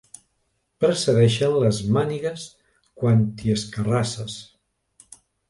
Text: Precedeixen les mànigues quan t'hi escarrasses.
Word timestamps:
Precedeixen 0.85 1.53
les 1.63 1.81
mànigues 1.97 2.47
quan 3.03 3.23
t'hi 3.43 3.53
escarrasses. 3.59 4.41